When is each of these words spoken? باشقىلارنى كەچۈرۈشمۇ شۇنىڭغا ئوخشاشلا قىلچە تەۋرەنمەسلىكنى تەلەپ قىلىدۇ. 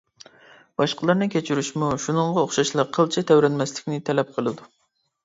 باشقىلارنى 0.81 1.27
كەچۈرۈشمۇ 1.35 1.89
شۇنىڭغا 2.05 2.45
ئوخشاشلا 2.45 2.87
قىلچە 2.97 3.25
تەۋرەنمەسلىكنى 3.33 4.01
تەلەپ 4.09 4.33
قىلىدۇ. 4.39 4.67